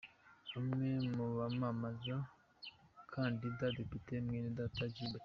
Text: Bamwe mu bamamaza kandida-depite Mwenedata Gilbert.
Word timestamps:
Bamwe 0.51 0.89
mu 1.15 1.25
bamamaza 1.37 2.15
kandida-depite 3.11 4.13
Mwenedata 4.25 4.83
Gilbert. 4.95 5.19